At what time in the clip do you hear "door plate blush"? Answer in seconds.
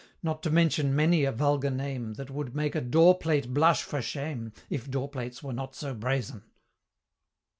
2.81-3.83